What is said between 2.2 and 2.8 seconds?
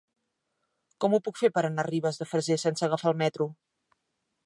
de Freser